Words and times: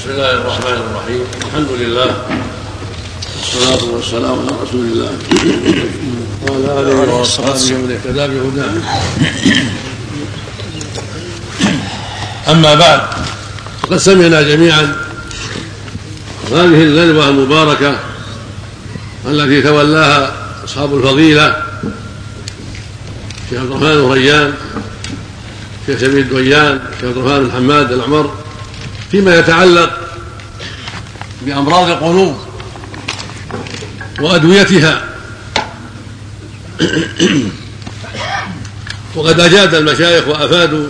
بسم 0.00 0.10
الله 0.10 0.30
الرحمن 0.30 0.78
الرحيم. 0.80 1.24
الحمد 1.44 1.70
لله. 1.80 2.10
والصلاة 3.36 3.84
والسلام 3.84 4.32
على 4.32 4.52
رسول 4.64 4.84
الله. 4.92 5.12
وعلى 6.42 6.68
آله 6.80 6.94
وأصحابه 7.12 7.68
ومن 7.76 7.90
اهتدى 7.92 8.24
بهداه. 8.32 8.74
أما 12.48 12.74
بعد. 12.74 13.00
فقد 13.82 13.96
سمعنا 13.96 14.42
جميعا 14.42 14.96
هذه 16.48 16.80
الندوة 16.88 17.28
المباركة 17.28 17.96
التي 19.28 19.62
تولاها 19.62 20.32
أصحاب 20.64 20.96
الفضيلة 20.96 21.56
شيخ 23.50 23.60
عبد 23.60 23.70
الرحمن 23.70 23.86
الريان 23.86 24.54
شيخ 25.86 26.00
سمير 26.00 26.18
الدويان 26.18 26.80
شيخ 27.00 27.08
عبد 27.08 27.16
الرحمن 27.16 27.44
بن 27.44 27.52
حماد 27.52 27.92
العمر 27.92 28.30
فيما 29.10 29.38
يتعلق 29.38 29.90
بأمراض 31.42 31.88
القلوب 31.88 32.36
وأدويتها. 34.20 35.04
وقد 39.16 39.40
أجاد 39.40 39.74
المشايخ 39.74 40.28
وأفادوا 40.28 40.86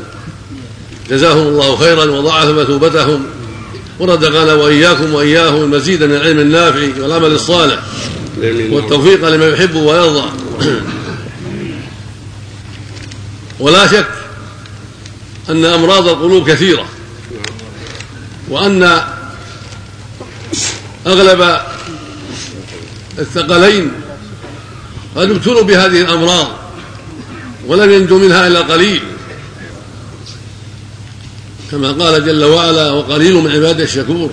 جزاهم 1.11 1.47
الله 1.47 1.77
خيرا 1.77 2.05
وضاعف 2.05 2.49
مثوبتهم. 2.49 3.27
ورزقنا 3.99 4.55
وإياكم 4.55 5.15
وإياهم 5.15 5.63
المزيد 5.63 6.03
من 6.03 6.15
العلم 6.15 6.39
النافع 6.39 7.03
والعمل 7.03 7.33
الصالح 7.33 7.79
والتوفيق 8.71 9.29
لما 9.29 9.49
يحب 9.49 9.75
ويرضى. 9.75 10.29
ولا 13.61 13.87
شك 13.87 14.09
أن 15.51 15.65
أمراض 15.65 16.09
القلوب 16.09 16.51
كثيرة. 16.51 16.87
وأن 18.51 19.03
أغلب 21.07 21.61
الثقلين 23.19 23.91
قد 25.17 25.31
ابتلوا 25.31 25.63
بهذه 25.63 26.01
الأمراض 26.01 26.47
ولم 27.67 27.91
ينجو 27.91 28.19
منها 28.19 28.47
إلا 28.47 28.61
قليل. 28.61 29.03
كما 31.71 31.93
قال 31.93 32.25
جل 32.27 32.45
وعلا 32.45 32.91
وقليل 32.91 33.35
من 33.35 33.51
عباده 33.51 33.85
الشكور. 33.85 34.31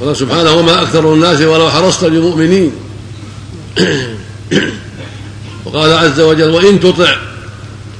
قال 0.00 0.16
سبحانه 0.16 0.52
وما 0.52 0.82
أكثر 0.82 1.14
الناس 1.14 1.40
ولو 1.40 1.70
حرصت 1.70 2.04
بمؤمنين. 2.04 2.72
وقال 5.64 5.92
عز 5.92 6.20
وجل 6.20 6.50
وإن 6.50 6.80
تطع 6.80 7.16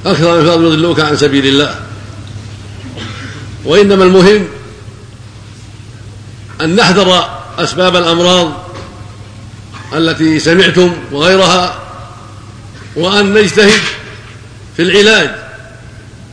أكثر 0.05 0.41
من 0.41 0.45
فضل 0.45 0.65
يضلوك 0.65 0.99
عن 0.99 1.17
سبيل 1.17 1.47
الله. 1.47 1.75
وإنما 3.65 4.03
المهم 4.03 4.47
أن 6.61 6.75
نحذر 6.75 7.29
أسباب 7.57 7.95
الأمراض 7.95 8.51
التي 9.93 10.39
سمعتم 10.39 10.93
وغيرها 11.11 11.79
وأن 12.95 13.33
نجتهد 13.33 13.81
في 14.77 14.83
العلاج 14.83 15.35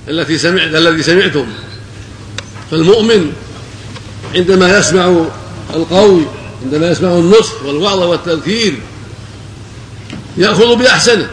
التي 0.09 0.39
سمعت 0.39 0.75
الذي 0.75 1.03
سمعتم. 1.03 1.47
فالمؤمن 2.71 3.33
عندما 4.35 4.79
يسمع 4.79 5.25
القول 5.77 6.25
عندما 6.65 6.91
يسمع 6.91 7.09
النصح 7.09 7.63
والوعظ 7.65 7.99
والتذكير 7.99 8.75
يأخذ 10.37 10.77
بأحسنه 10.77 11.29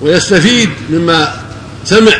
ويستفيد 0.00 0.70
مما 0.90 1.42
سمع 1.84 2.18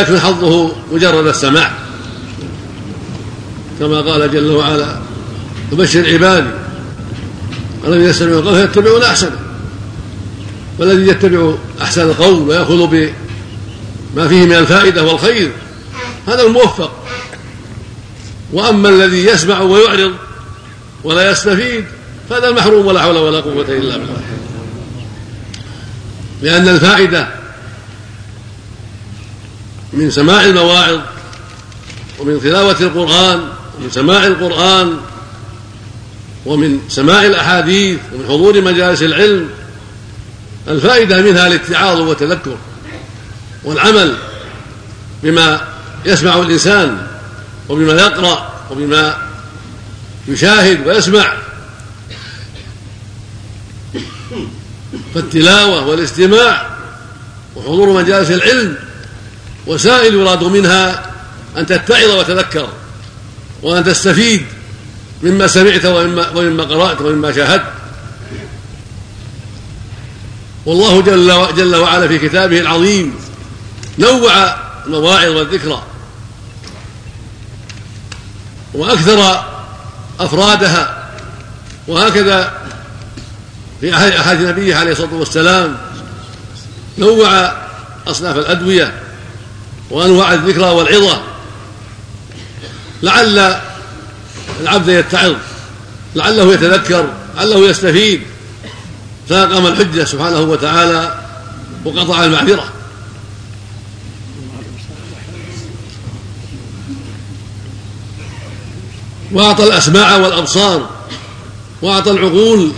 يكفي 0.00 0.20
حظه 0.20 0.72
مجرد 0.92 1.26
السماع. 1.26 1.81
كما 3.82 4.00
قال 4.00 4.30
جل 4.30 4.50
وعلا 4.50 4.96
وبشر 5.72 6.12
عبادي 6.12 6.50
الذين 7.84 8.08
يستمعون 8.08 8.38
القول 8.38 8.54
فيتبعون 8.54 9.02
أحسنه. 9.02 9.38
والذي 10.78 11.08
يتبع 11.08 11.54
أحسن 11.82 12.02
القول 12.02 12.48
ويأخذ 12.48 12.86
بما 12.86 14.28
فيه 14.28 14.44
من 14.44 14.52
الفائدة 14.52 15.04
والخير 15.04 15.50
هذا 16.28 16.42
الموفق. 16.42 16.92
وأما 18.52 18.88
الذي 18.88 19.26
يسمع 19.26 19.60
ويعرض 19.60 20.12
ولا 21.04 21.30
يستفيد 21.30 21.84
فهذا 22.30 22.48
المحروم 22.48 22.86
ولا 22.86 23.02
حول 23.02 23.16
ولا 23.16 23.40
قوة 23.40 23.68
إلا 23.68 23.96
بالله. 23.96 24.22
لأن 26.42 26.68
الفائدة 26.68 27.28
من 29.92 30.10
سماع 30.10 30.44
المواعظ 30.44 31.00
ومن 32.18 32.40
تلاوة 32.40 32.80
القرآن 32.80 33.61
ومن 33.78 33.90
سماع 33.90 34.26
القرآن 34.26 34.96
ومن 36.46 36.80
سماع 36.88 37.26
الأحاديث 37.26 37.98
ومن 38.14 38.24
حضور 38.24 38.60
مجالس 38.60 39.02
العلم 39.02 39.50
الفائدة 40.68 41.22
منها 41.22 41.46
الاتعاظ 41.46 42.00
والتذكر 42.00 42.56
والعمل 43.64 44.16
بما 45.22 45.60
يسمع 46.04 46.36
الإنسان 46.36 47.06
وبما 47.68 47.92
يقرأ 47.92 48.52
وبما 48.70 49.16
يشاهد 50.28 50.86
ويسمع. 50.86 51.34
فالتلاوة 55.14 55.86
والاستماع 55.86 56.70
وحضور 57.56 58.02
مجالس 58.02 58.30
العلم 58.30 58.76
وسائل 59.66 60.14
يراد 60.14 60.44
منها 60.44 61.10
أن 61.56 61.66
تتعظ 61.66 62.10
وتذكر. 62.10 62.68
وأن 63.62 63.84
تستفيد 63.84 64.42
مما 65.22 65.46
سمعت 65.46 65.84
ومما, 65.84 66.30
ومما 66.30 66.64
قرأت 66.64 67.00
ومما 67.00 67.32
شاهدت. 67.32 67.64
والله 70.66 71.02
جل, 71.02 71.46
جل 71.56 71.76
وعلا 71.76 72.08
في 72.08 72.18
كتابه 72.18 72.60
العظيم 72.60 73.14
نوع 73.98 74.54
المواعظ 74.86 75.36
والذكرى. 75.36 75.82
وأكثر 78.74 79.44
أفرادها 80.20 81.08
وهكذا 81.88 82.52
في 83.80 83.94
أحاديث 83.94 84.48
نبيه 84.48 84.76
عليه 84.76 84.92
الصلاة 84.92 85.14
والسلام 85.14 85.76
نوع 86.98 87.52
أصناف 88.06 88.36
الأدوية 88.36 88.94
وأنواع 89.90 90.34
الذكرى 90.34 90.70
والعظة. 90.70 91.31
لعل 93.02 93.60
العبد 94.60 94.88
يتعظ 94.88 95.34
لعله 96.14 96.54
يتذكر 96.54 97.06
لعله 97.36 97.68
يستفيد. 97.68 98.22
فأقام 99.28 99.66
الحجة 99.66 100.04
سبحانه 100.04 100.40
وتعالى 100.40 101.18
وقطع 101.84 102.24
المعذرة. 102.24 102.72
وأعطى 109.32 109.64
الأسماع 109.64 110.16
والأبصار 110.16 110.90
وأعطى 111.82 112.10
العقول 112.10 112.72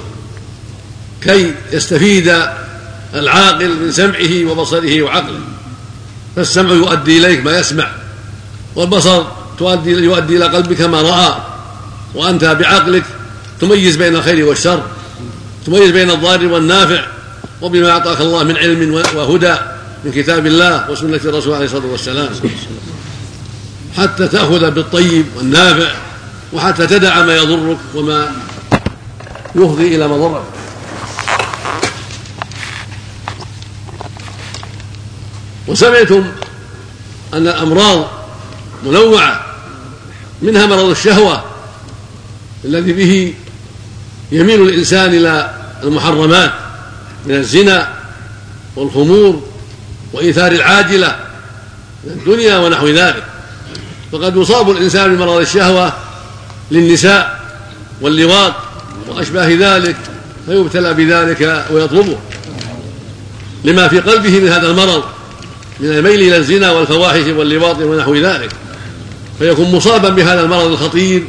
كي 1.23 1.55
يستفيد 1.73 2.43
العاقل 3.15 3.77
من 3.81 3.93
سمعه 3.93 4.45
وبصره 4.45 5.03
وعقله. 5.03 5.41
فالسمع 6.37 6.71
يؤدي 6.71 7.19
إليك 7.19 7.45
ما 7.45 7.59
يسمع 7.59 7.91
والبصر 8.77 9.44
تؤدي 9.59 9.91
يؤدي 9.91 10.37
إلى 10.37 10.45
قلبك 10.45 10.81
ما 10.81 11.03
رأى 11.03 11.35
وأنت 12.15 12.45
بعقلك 12.45 13.05
تميز 13.61 13.97
بين 13.97 14.17
الخير 14.17 14.47
والشر 14.47 14.83
تميز 15.67 15.91
بين 15.91 16.11
الضار 16.11 16.47
والنافع 16.47 17.07
وبما 17.63 17.91
أعطاك 17.91 18.21
الله 18.21 18.43
من 18.43 18.57
علم 18.57 18.95
وهدى 18.95 19.55
من 20.05 20.13
كتاب 20.13 20.47
الله 20.47 20.91
وسنة 20.91 21.21
الرسول 21.25 21.55
عليه 21.55 21.65
الصلاة 21.65 21.87
والسلام. 21.87 22.29
حتى 23.97 24.29
تأخذ 24.29 24.71
بالطيب 24.71 25.27
والنافع 25.37 25.93
وحتى 26.53 26.87
تدع 26.87 27.23
ما 27.23 27.37
يضرك 27.37 27.79
وما 27.95 28.33
يفضي 29.55 29.97
إلى 29.97 30.09
مضرك. 30.09 30.43
وسمعتم 35.67 36.25
أن 37.35 37.47
الأمراض 37.49 38.11
منوعة 38.87 39.44
منها 40.45 40.67
مرض 40.67 40.85
الشهوة 40.85 41.45
الذي 42.65 42.93
به 42.93 43.35
يميل 44.33 44.63
الإنسان 44.63 45.15
إلى 45.15 45.51
المحرمات 45.83 46.53
من 47.27 47.35
الزنا 47.35 47.89
والخمور 48.77 49.43
وإيثار 50.13 50.53
العاجلة 50.53 51.17
من 52.05 52.13
الدنيا 52.13 52.59
ونحو 52.59 52.89
ذلك. 52.89 53.25
فقد 54.13 54.37
يصاب 54.37 54.71
الإنسان 54.71 55.17
بمرض 55.17 55.41
الشهوة 55.41 55.93
للنساء 56.71 57.41
واللواط 58.01 58.53
وأشباه 59.09 59.49
ذلك 59.49 59.97
فيبتلى 60.47 60.95
بذلك 60.95 61.67
ويطلبه. 61.71 62.17
لما 63.65 63.89
في 63.89 64.01
قلبه 64.01 64.41
من 64.41 64.49
هذا 64.49 64.71
المرض 64.71 65.05
من 65.81 65.89
الميل 65.89 66.21
إلى 66.21 66.37
الزنا 66.37 66.71
والفواحش 66.71 67.27
واللواط 67.27 67.79
ونحو 67.79 68.15
ذلك. 68.15 68.51
فيكون 69.39 69.75
مصابا 69.75 70.09
بهذا 70.09 70.41
المرض 70.41 70.67
الخطير 70.67 71.25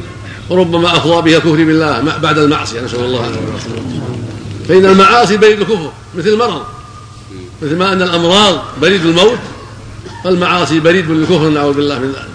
وربما 0.50 0.98
افضى 0.98 1.22
به 1.22 1.38
الكفر 1.38 1.56
بالله 1.56 2.02
بعد 2.22 2.38
المعصية 2.38 2.82
نسأل 2.82 3.00
الله 3.00 3.20
العافية. 3.20 3.70
فإن 4.68 4.86
المعاصي 4.86 5.38
بريد 5.38 5.60
الكفر 5.60 5.92
مثل 6.16 6.28
المرض. 6.28 6.62
مثل 7.62 7.76
ما 7.76 7.94
أن 7.94 8.02
الأمراض 8.02 8.64
بريد 8.82 9.06
الموت 9.06 9.40
فالمعاصي 10.24 10.80
بريد 10.80 11.12
للكفر 11.12 11.50
نعوذ 11.50 11.74
بالله 11.74 12.00
من 12.00 12.08
ذلك. 12.08 12.28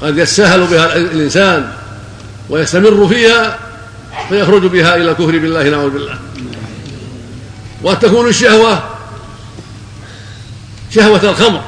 قد 0.00 0.18
يتساهل 0.18 0.66
بها 0.66 0.96
الإنسان 0.96 1.72
ويستمر 2.50 3.08
فيها 3.08 3.58
فيخرج 4.28 4.66
بها 4.66 4.96
إلى 4.96 5.10
الكفر 5.10 5.38
بالله 5.38 5.70
نعوذ 5.70 5.90
بالله. 5.90 6.18
وقد 7.82 7.98
تكون 7.98 8.28
الشهوة 8.28 8.82
شهوة 10.94 11.30
الخمر 11.30 11.60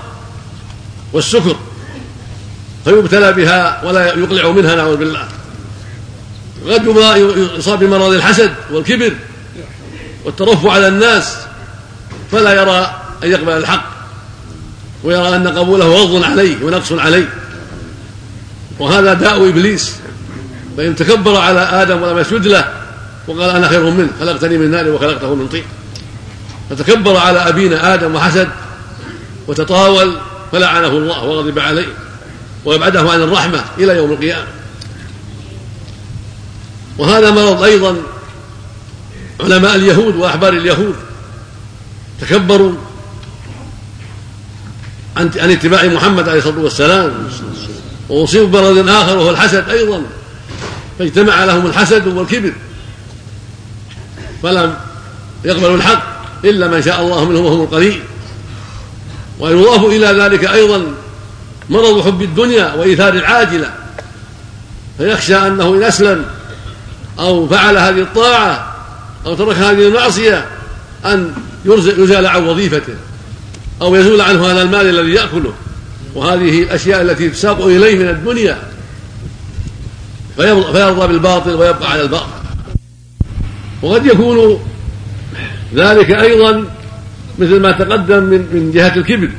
والسكر. 1.13 1.57
فيبتلى 2.85 3.33
بها 3.33 3.85
ولا 3.85 4.07
يقلع 4.07 4.51
منها 4.51 4.75
نعوذ 4.75 4.97
بالله. 4.97 5.29
قد 6.71 6.87
يصاب 7.59 7.79
بمرض 7.79 8.13
الحسد 8.13 8.53
والكبر 8.73 9.13
والترفع 10.25 10.73
على 10.73 10.89
الناس 10.89 11.37
فلا 12.33 12.55
يرى 12.63 13.01
أن 13.25 13.31
يقبل 13.31 13.53
الحق 13.53 13.85
ويرى 15.05 15.37
أن 15.37 15.49
قبوله 15.49 15.85
غض 15.85 16.23
عليه 16.25 16.65
ونقص 16.65 16.93
عليه. 16.93 17.29
وهذا 18.79 19.15
داء 19.15 19.49
إبليس. 19.49 19.97
فإن 20.77 20.97
تكبر 20.97 21.37
على 21.37 21.61
آدم 21.61 22.03
ولم 22.03 22.19
يسجد 22.19 22.47
له 22.47 22.73
وقال 23.29 23.51
أنا 23.51 23.69
خير 23.69 23.91
منه 23.91 24.09
خلقتني 24.21 24.59
من 24.59 24.71
نار 24.71 24.89
وخلقته 24.89 25.35
من 25.35 25.49
طين. 25.49 25.65
فتكبر 26.71 27.17
على 27.17 27.39
أبينا 27.49 27.95
آدم 27.95 28.15
وحسد 28.15 28.49
وتطاول 29.49 30.17
فلعنه 30.53 30.89
الله 30.89 31.25
وغضب 31.25 31.59
عليه. 31.59 31.87
ويبعده 32.65 33.11
عن 33.11 33.23
الرحمة 33.23 33.65
إلى 33.79 33.97
يوم 33.97 34.13
القيامة. 34.13 34.47
وهذا 36.99 37.31
مرض 37.31 37.63
أيضا 37.63 37.97
علماء 39.41 39.77
اليهود 39.77 40.17
وأحبار 40.17 40.53
اليهود 40.53 40.95
تكبروا 42.21 42.73
عن 45.17 45.31
عن 45.37 45.51
اتباع 45.51 45.85
محمد 45.85 46.29
عليه 46.29 46.39
الصلاة 46.39 46.59
والسلام. 46.59 47.29
وأصيبوا 48.09 48.47
بمرض 48.47 48.89
آخر 48.89 49.17
وهو 49.17 49.31
الحسد 49.31 49.69
أيضا. 49.69 50.03
فاجتمع 50.99 51.45
لهم 51.45 51.67
الحسد 51.67 52.07
والكبر. 52.07 52.53
فلم 54.43 54.77
يقبلوا 55.45 55.77
الحق 55.77 56.03
إلا 56.45 56.69
من 56.69 56.83
شاء 56.83 57.01
الله 57.01 57.25
منهم 57.25 57.45
وهم 57.45 57.63
القليل. 57.63 58.03
ويضاف 59.41 59.85
إلى 59.85 60.07
ذلك 60.07 60.45
أيضا 60.45 60.85
مرض 61.71 62.05
حب 62.05 62.23
الدنيا 62.23 62.75
وإيثار 62.75 63.13
العاجلة 63.13 63.71
فيخشى 64.99 65.37
أنه 65.37 65.75
إن 65.75 65.83
أسلم 65.83 66.25
أو 67.19 67.49
فعل 67.49 67.77
هذه 67.77 68.01
الطاعة 68.01 68.77
أو 69.27 69.35
ترك 69.35 69.57
هذه 69.57 69.89
المعصية 69.89 70.47
أن 71.05 71.33
يزال 71.65 72.27
عن 72.27 72.45
وظيفته 72.45 72.95
أو 73.83 73.97
يزول 73.97 74.21
عنه 74.21 74.47
هذا 74.47 74.63
المال 74.63 74.99
الذي 74.99 75.13
يأكله. 75.13 75.53
وهذه 76.15 76.63
الأشياء 76.63 77.03
التي 77.03 77.29
تساق 77.29 77.67
إليه 77.67 77.99
من 77.99 78.09
الدنيا. 78.09 78.59
فيرضى 80.37 81.07
بالباطل 81.07 81.55
ويبقى 81.55 81.91
على 81.91 82.03
الباطل. 82.03 82.27
وقد 83.83 84.07
يكون 84.07 84.61
ذلك 85.75 86.11
أيضا 86.11 86.65
مثل 87.39 87.61
ما 87.61 87.73
تقدم 87.73 88.23
من 88.23 88.49
من 88.53 88.73
جهة 88.75 88.97
الكبر. 88.97 89.31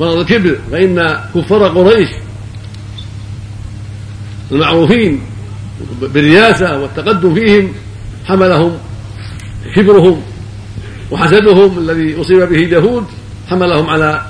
مرض 0.00 0.16
الكبر 0.18 0.58
فإن 0.70 1.20
كفار 1.34 1.68
قريش 1.68 2.08
المعروفين 4.52 5.20
بالرياسة 6.00 6.78
والتقدم 6.80 7.34
فيهم 7.34 7.72
حملهم 8.24 8.78
كبرهم 9.76 10.22
وحسدهم 11.10 11.78
الذي 11.78 12.20
أصيب 12.20 12.48
به 12.48 12.64
داود 12.64 13.04
حملهم 13.48 13.90
على 13.90 14.22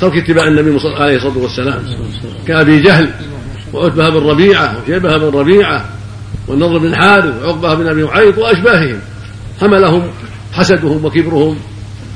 ترك 0.00 0.12
اتباع 0.16 0.48
النبي 0.48 0.78
عليه 0.84 1.16
الصلاة 1.16 1.38
والسلام. 1.38 1.82
كابي 2.46 2.80
جهل 2.80 3.10
وعتبة 3.72 4.08
بن 4.08 4.26
ربيعة 4.26 4.82
وشيبة 4.82 5.18
بن 5.18 5.38
ربيعة 5.38 5.84
والنضر 6.48 6.78
بن 6.78 6.96
حارث 6.96 7.42
وعقبة 7.42 7.74
بن 7.74 7.86
أبي 7.86 8.02
معيط 8.04 8.38
وأشباههم. 8.38 8.98
حملهم 9.60 10.10
حسدهم 10.52 11.04
وكبرهم 11.04 11.56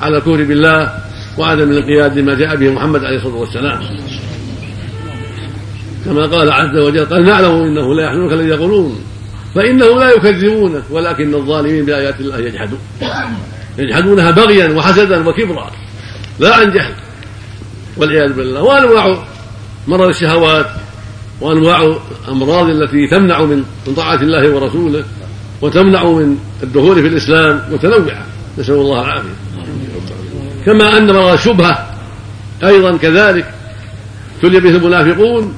على 0.00 0.16
الكفر 0.16 0.44
بالله. 0.44 1.01
وعدم 1.38 1.70
الانقياد 1.70 2.18
لما 2.18 2.34
جاء 2.34 2.56
به 2.56 2.70
محمد 2.70 3.04
عليه 3.04 3.16
الصلاة 3.16 3.36
والسلام. 3.36 3.80
كما 6.04 6.26
قال 6.26 6.52
عز 6.52 6.76
وجل 6.76 7.04
قال 7.04 7.24
نعلم 7.24 7.50
إنه 7.50 7.94
لا 7.94 8.04
يحزنك 8.04 8.32
الذي 8.32 8.48
يقولون 8.48 9.00
فانه 9.54 9.98
لا 9.98 10.10
يكذبونك 10.10 10.82
ولكن 10.90 11.34
الظالمين 11.34 11.84
بآيات 11.84 12.20
الله 12.20 12.38
يجحدون. 12.38 12.78
يجحدونها 13.78 14.30
بغيا 14.30 14.68
وحسدا 14.68 15.28
وكبرا 15.28 15.70
لا 16.38 16.54
عن 16.54 16.72
جهل 16.72 16.92
والعياذ 17.96 18.32
بالله. 18.32 18.62
وأنواع 18.62 19.24
مرض 19.88 20.08
الشهوات 20.08 20.66
وأنواع 21.40 21.96
الأمراض 22.24 22.68
التي 22.68 23.08
تمنع 23.10 23.42
من 23.42 23.64
من 23.86 23.94
طاعة 23.94 24.22
الله 24.22 24.50
ورسوله 24.50 25.04
وتمنع 25.60 26.04
من 26.04 26.36
الدخول 26.62 27.02
في 27.02 27.08
الإسلام 27.08 27.62
متنوعة. 27.72 28.26
نسأل 28.58 28.74
الله 28.74 29.04
العافية. 29.04 29.28
كما 30.66 30.98
أن 30.98 31.06
مرض 31.06 31.32
الشبهه 31.32 31.86
أيضا 32.64 32.96
كذلك 32.96 33.54
ابتلي 34.36 34.60
به 34.60 34.70
المنافقون 34.70 35.54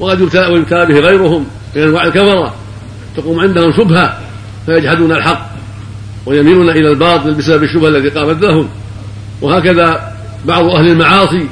وقد 0.00 0.20
يبتلى 0.20 0.64
به 0.70 1.00
غيرهم 1.00 1.46
من 1.76 1.82
أنواع 1.82 2.04
الكفرة. 2.04 2.54
تقوم 3.16 3.40
عندهم 3.40 3.72
شبهة 3.72 4.18
فيجحدون 4.66 5.12
الحق 5.12 5.50
ويميلون 6.26 6.70
إلى 6.70 6.88
الباطل 6.88 7.34
بسبب 7.34 7.62
الشبهة 7.62 7.88
التي 7.88 8.18
قامت 8.18 8.42
لهم. 8.42 8.68
وهكذا 9.42 10.12
بعض 10.44 10.64
أهل 10.64 10.88
المعاصي 10.88 11.48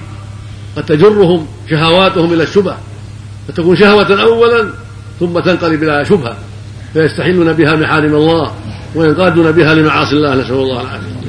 قد 0.77 0.85
تجرهم 0.85 1.47
شهواتهم 1.71 2.33
إلى 2.33 2.43
الشبه 2.43 2.77
فتكون 3.49 3.77
شهوة 3.77 4.23
اولا 4.23 4.71
ثم 5.21 5.39
تنقلب 5.41 5.83
إلى 5.83 6.05
شبهة 6.05 6.37
فيستحلون 6.93 7.53
بها 7.53 7.77
محارم 7.77 8.15
الله 8.15 8.55
وينقادون 8.95 9.53
بها 9.53 9.75
لمعاصي 9.75 10.17
الله 10.17 10.35
نسأل 10.35 10.55
الله 10.55 10.81
العافية. 10.81 11.20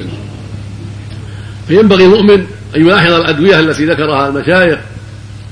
فينبغي 1.68 2.06
المؤمن 2.06 2.46
أن 2.76 2.82
يلاحظ 2.82 3.12
الأدوية 3.14 3.60
التي 3.60 3.86
ذكرها 3.86 4.28
المشايخ 4.28 4.80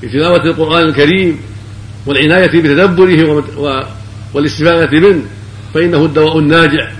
في 0.02 0.08
تلاوة 0.08 0.46
القرآن 0.46 0.88
الكريم 0.88 1.40
والعناية 2.06 2.48
بتدبره 2.48 3.44
والاستفادة 4.34 5.00
منه 5.00 5.22
فإنه 5.74 6.06
الدواء 6.06 6.40
الناجع 6.40 6.92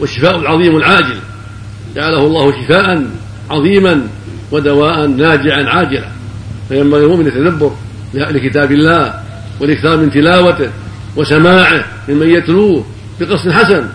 والشفاء 0.00 0.38
العظيم 0.38 0.76
العاجل. 0.76 1.18
جعله 1.96 2.26
الله 2.26 2.52
شفاء 2.52 3.06
عظيما 3.50 4.08
ودواء 4.52 5.06
ناجعا 5.06 5.64
عاجلا. 5.64 6.08
فينبغي 6.68 7.04
المؤمن 7.04 7.26
يتدبر 7.26 7.72
لكتاب 8.14 8.72
الله 8.72 9.14
والإكثار 9.60 9.96
من 9.96 10.10
تلاوته 10.10 10.70
وسماعه 11.16 11.84
ممن 12.08 12.30
يتلوه 12.30 12.86
بقصد 13.20 13.50
حسن 13.50 13.88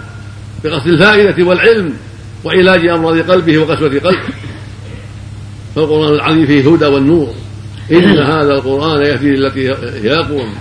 بقصد 0.64 0.88
الفائدة 0.88 1.44
والعلم 1.44 1.94
وعلاج 2.44 2.88
أمراض 2.88 3.32
قلبه 3.32 3.58
وقسوة 3.58 3.90
قلبه. 3.90 4.20
فالقرآن 5.76 6.14
العظيم 6.14 6.46
فيه 6.46 6.74
هدى 6.74 6.86
والنور. 6.86 7.34
إن 7.92 8.18
هذا 8.18 8.54
القرآن 8.54 9.06
يهدي 9.06 9.30
للتي 9.30 9.70
هي 10.04 10.14
أقوم 10.20 10.56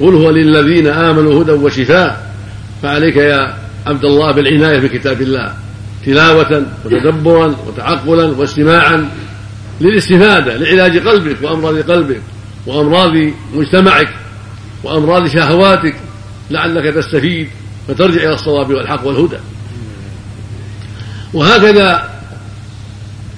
قل 0.00 0.14
هو 0.14 0.30
للذين 0.30 0.86
آمنوا 0.86 1.42
هدى 1.42 1.52
وشفاء. 1.52 2.34
فعليك 2.82 3.16
يا 3.16 3.54
عبد 3.86 4.04
الله 4.04 4.32
بالعناية 4.32 4.78
بكتاب 4.78 5.22
الله. 5.22 5.54
تلاوة 6.06 6.66
وتدبرا 6.84 7.56
وتعقلا 7.66 8.24
واستماعا 8.24 9.10
للاستفادة 9.80 10.56
لعلاج 10.56 10.98
قلبك 10.98 11.36
وأمراض 11.42 11.90
قلبك 11.90 12.20
وأمراض 12.66 13.12
مجتمعك 13.54 14.08
وأمراض 14.84 15.28
شهواتك. 15.28 15.94
لعلك 16.50 16.94
تستفيد 16.94 17.48
فترجع 17.88 18.22
إلى 18.22 18.34
الصواب 18.34 18.70
والحق 18.70 19.06
والهدى. 19.06 19.36
وهكذا 21.34 22.11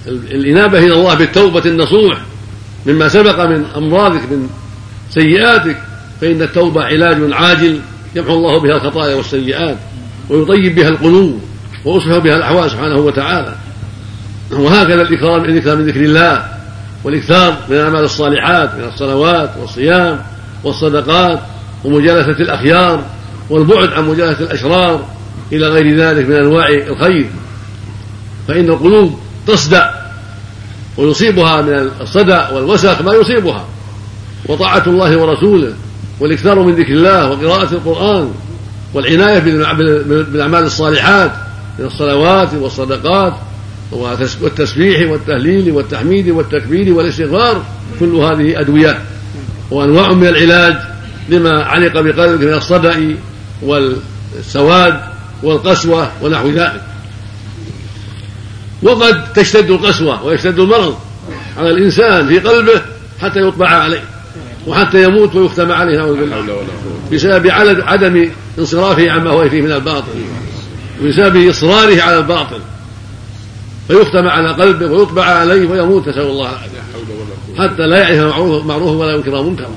الإنابة 0.06 0.78
إلى 0.78 0.92
الله 0.92 1.14
بالتوبة 1.14 1.64
النصوح 1.64 2.20
مما 2.86 3.08
سبق 3.08 3.44
من 3.44 3.64
أمراضك 3.76 4.20
من 4.30 4.48
سيئاتك 5.10 5.76
فإن 6.20 6.42
التوبة 6.42 6.84
علاج 6.84 7.32
عاجل 7.32 7.80
يمحو 8.14 8.32
الله 8.32 8.60
بها 8.60 8.76
الخطايا 8.76 9.14
والسيئات 9.14 9.76
ويطيب 10.28 10.74
بها 10.74 10.88
القلوب 10.88 11.40
ويصلح 11.84 12.18
بها 12.18 12.36
الأحوال 12.36 12.70
سبحانه 12.70 12.98
وتعالى. 12.98 13.54
وهكذا 14.52 15.02
الإكرام 15.02 15.44
الإكرام 15.44 15.78
من 15.78 15.86
ذكر 15.86 16.00
الله 16.00 16.48
والإكثار 17.04 17.56
من 17.68 17.76
الأعمال 17.76 18.04
الصالحات 18.04 18.74
من 18.74 18.84
الصلوات 18.84 19.50
والصيام 19.60 20.20
والصدقات 20.64 21.40
ومجالسة 21.84 22.42
الأخيار 22.42 23.04
والبعد 23.50 23.88
عن 23.88 24.08
مجالسة 24.08 24.44
الأشرار 24.44 25.08
إلى 25.52 25.68
غير 25.68 25.96
ذلك 25.96 26.28
من 26.28 26.34
أنواع 26.34 26.68
الخير. 26.68 27.26
فإن 28.48 28.64
القلوب 28.64 29.18
تصدع 29.46 29.90
ويصيبها 30.96 31.62
من 31.62 31.90
الصدى 32.00 32.40
والوسخ 32.52 33.02
ما 33.02 33.14
يصيبها. 33.14 33.64
وطاعة 34.48 34.82
الله 34.86 35.16
ورسوله 35.16 35.72
والإكثار 36.20 36.62
من 36.62 36.74
ذكر 36.74 36.92
الله 36.92 37.30
وقراءة 37.30 37.72
القرآن 37.72 38.30
والعناية 38.94 39.38
بالأعمال 39.38 40.64
الصالحات 40.64 41.30
من 41.78 41.84
الصلوات 41.84 42.54
والصدقات 42.54 43.34
والتسبيح 44.40 45.10
والتهليل 45.10 45.72
والتحميد 45.72 46.28
والتكبير 46.28 46.94
والاستغفار 46.94 47.62
كل 48.00 48.14
هذه 48.14 48.60
أدوية 48.60 48.98
وأنواع 49.70 50.12
من 50.12 50.26
العلاج 50.26 50.76
لما 51.28 51.62
علق 51.64 52.00
بقلبك 52.00 52.44
من 52.44 52.52
الصدأ 52.52 53.16
والسواد 53.62 55.00
والقسوة 55.42 56.10
ونحو 56.22 56.48
ذلك. 56.50 56.82
وقد 58.84 59.32
تشتد 59.32 59.70
القسوة 59.70 60.24
ويشتد 60.24 60.58
المرض 60.58 60.96
على 61.58 61.70
الإنسان 61.70 62.28
في 62.28 62.38
قلبه 62.38 62.82
حتى 63.20 63.40
يطبع 63.40 63.68
عليه 63.68 64.04
وحتى 64.66 65.04
يموت 65.04 65.34
ويختم 65.34 65.72
عليه 65.72 65.98
نعوذ 65.98 66.16
بالله. 66.16 66.66
بسبب 67.12 67.46
عدم 67.82 68.30
انصرافه 68.58 69.10
عما 69.10 69.30
هو 69.30 69.48
فيه 69.48 69.60
من 69.60 69.72
الباطل. 69.72 70.12
وبسبب 71.02 71.48
إصراره 71.48 72.02
على 72.02 72.18
الباطل. 72.18 72.60
فيختم 73.88 74.28
على 74.28 74.52
قلبه 74.52 74.86
ويطبع 74.86 75.24
عليه 75.24 75.68
ويموت 75.68 76.08
نسأل 76.08 76.22
الله 76.22 76.48
العافية. 76.50 76.84
حتى 77.58 77.86
لا 77.86 78.08
يعرف 78.08 78.66
معروفا 78.66 79.04
ولا 79.04 79.12
ينكر 79.12 79.42
منكرا. 79.42 79.70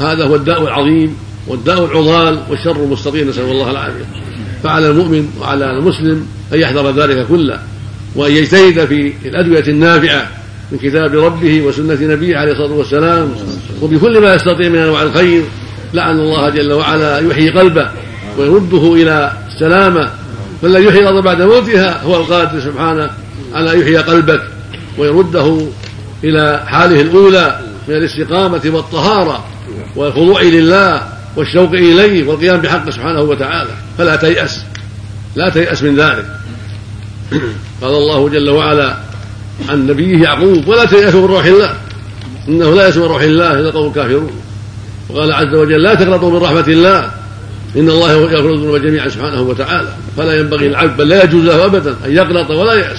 هذا 0.00 0.24
هو 0.24 0.36
الداء 0.36 0.62
العظيم 0.62 1.16
والداء 1.46 1.84
العضال 1.84 2.38
والشر 2.50 2.76
المستقيم 2.76 3.28
نسأل 3.28 3.44
الله 3.44 3.70
العافية. 3.70 4.04
فعلى 4.62 4.90
المؤمن 4.90 5.32
وعلى 5.40 5.70
المسلم 5.70 6.26
أن 6.54 6.60
يحذر 6.60 6.90
ذلك 6.90 7.26
كله. 7.26 7.58
وأن 8.18 8.32
يجتهد 8.32 8.84
في 8.84 9.12
الأدوية 9.24 9.64
النافعة 9.68 10.26
من 10.72 10.78
كتاب 10.78 11.14
ربه 11.14 11.62
وسنة 11.62 11.98
نبيه 12.00 12.36
عليه 12.36 12.52
الصلاة 12.52 12.72
والسلام. 12.72 13.34
وبكل 13.82 14.20
ما 14.20 14.34
يستطيع 14.34 14.68
من 14.68 14.78
أنواع 14.78 15.02
الخير 15.02 15.42
لعل 15.94 16.20
الله 16.20 16.48
جل 16.48 16.72
وعلا 16.72 17.18
يحيي 17.18 17.50
قلبه 17.50 17.90
ويرده 18.38 18.94
إلى 18.94 19.32
السلامة 19.54 20.10
فالذي 20.62 20.84
يحيي 20.84 21.00
الأرض 21.00 21.24
بعد 21.24 21.42
موتها 21.42 22.02
هو 22.02 22.16
القادر 22.16 22.60
سبحانه 22.60 23.10
على 23.54 23.80
يحيي 23.80 23.96
قلبك 23.96 24.42
ويرده 24.98 25.66
إلى 26.24 26.62
حاله 26.66 27.00
الأولى 27.00 27.60
من 27.88 27.94
الاستقامة 27.94 28.62
والطهارة 28.64 29.44
والخضوع 29.96 30.42
لله 30.42 31.02
والشوق 31.36 31.70
إليه 31.70 32.28
والقيام 32.28 32.60
بحقه 32.60 32.90
سبحانه 32.90 33.20
وتعالى. 33.20 33.70
فلا 33.98 34.16
تيأس. 34.16 34.60
لا 35.36 35.48
تيأس 35.48 35.82
من 35.82 35.96
ذلك. 35.96 36.26
قال 37.82 37.94
الله 37.94 38.28
جل 38.28 38.50
وعلا 38.50 38.96
عن 39.68 39.86
نبيه 39.86 40.22
يعقوب 40.22 40.68
ولا 40.68 40.84
تيأسوا 40.84 41.20
من 41.20 41.26
روح 41.26 41.44
الله. 41.44 41.74
إنه 42.48 42.74
لا 42.74 42.96
من 42.96 43.02
روح 43.02 43.22
الله 43.22 43.60
إلا 43.60 43.70
قوم 43.70 43.92
كافرون. 43.92 44.30
وقال 45.08 45.32
عز 45.32 45.54
وجل 45.54 45.82
لا 45.82 45.94
تقنطوا 45.94 46.30
من 46.30 46.36
رحمة 46.36 46.68
الله. 46.68 47.10
إن 47.76 47.88
الله 47.88 48.12
يغفر 48.12 48.54
الذنوب 48.54 48.76
جميعا 48.76 49.08
سبحانه 49.08 49.42
وتعالى. 49.42 49.88
فلا 50.16 50.38
ينبغي 50.38 50.66
العبد 50.66 50.96
بل 50.96 51.08
لا 51.08 51.24
يجوز 51.24 51.44
له 51.44 51.64
أبدا 51.64 51.96
أن 52.06 52.12
يقنط 52.12 52.50
ولا 52.50 52.74
يأس 52.74 52.98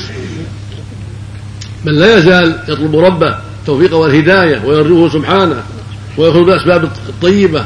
بل 1.86 2.00
لا 2.00 2.18
يزال 2.18 2.60
يطلب 2.68 2.96
ربه 2.96 3.38
التوفيق 3.60 3.96
والهداية 3.96 4.62
ويرجوه 4.66 5.10
سبحانه 5.10 5.64
ويأخذ 6.18 6.44
بالأسباب 6.44 6.84
الطيبة 7.10 7.66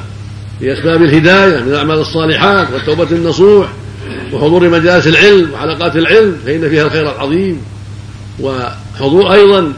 لأسباب 0.61 1.03
الهداية 1.03 1.59
من 1.59 1.67
الأعمال 1.67 1.99
الصالحات 1.99 2.67
والتوبة 2.73 3.07
النصوح. 3.11 3.67
وحضور 4.33 4.69
مجالس 4.69 5.07
العلم 5.07 5.53
وحلقات 5.53 5.95
العلم 5.95 6.35
فإن 6.45 6.69
فيها 6.69 6.85
الخير 6.85 7.11
العظيم. 7.11 7.61
وحضور 8.39 9.33
أيضا 9.33 9.73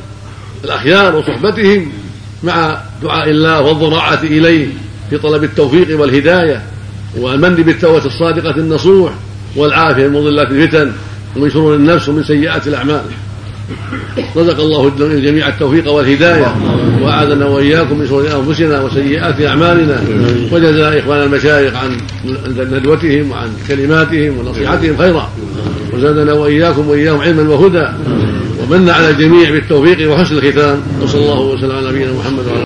الأخيار 0.64 1.16
وصحبتهم 1.16 1.92
مع 2.44 2.82
دعاء 3.04 3.30
الله 3.30 3.62
والضراعة 3.62 4.24
إليه 4.24 4.68
في 5.10 5.18
طلب 5.18 5.44
التوفيق 5.44 6.00
والهداية 6.00 6.64
والمن 7.18 7.56
بالتوبة 7.56 8.06
الصادقة 8.06 8.56
النصوح 8.56 9.12
والعافية 9.56 10.08
من 10.08 10.14
مضلات 10.14 10.52
الفتن 10.52 10.92
ومن 11.36 11.52
شرور 11.52 11.76
النفس 11.76 12.10
ومن 12.10 12.24
سيئات 12.24 12.68
الأعمال. 12.68 13.04
رزق 14.38 14.60
الله 14.60 14.92
الجميع 15.00 15.48
التوفيق 15.48 15.92
والهداية 15.92 16.56
وأعاذنا 17.02 17.46
وإياكم 17.46 18.00
من 18.00 18.08
شرور 18.08 18.24
أنفسنا 18.40 18.82
وسيئات 18.82 19.42
أعمالنا 19.42 20.04
وجزا 20.52 21.00
إخوان 21.00 21.22
المشايخ 21.22 21.74
عن 21.76 21.98
ندوتهم 22.58 23.32
وعن 23.32 23.50
كلماتهم 23.68 24.38
ونصيحتهم 24.38 24.98
خيرا. 24.98 25.30
وزادنا 25.94 26.34
وإياكم 26.34 26.88
وإياهم 26.90 27.20
علما 27.22 27.50
وهدى. 27.50 27.88
ومن 28.62 28.90
على 28.90 29.10
الجميع 29.10 29.52
بالتوفيق 29.52 30.12
وحسن 30.12 30.38
الختام. 30.38 30.82
وصلى 31.02 31.22
الله 31.22 31.40
وسلم 31.42 31.72
على 31.72 31.90
نبينا 31.90 32.12
محمد 32.14 32.40
وعلى 32.40 32.54